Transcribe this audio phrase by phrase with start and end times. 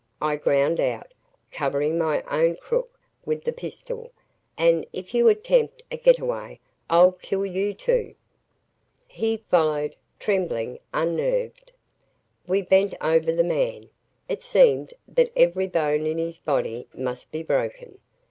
[0.19, 1.13] I ground out,
[1.51, 4.11] covering my own crook with the pistol,
[4.57, 8.15] "and if you attempt a getaway, I'll kill you, too!"
[9.07, 11.71] He followed, trembling, unnerved.
[12.47, 13.91] We bent over the man.
[14.27, 17.99] It seemed that every bone in his body must be broken.